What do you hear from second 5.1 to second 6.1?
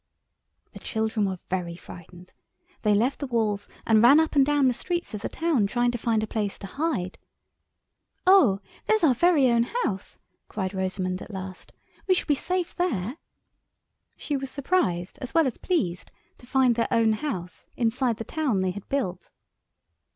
of the town trying to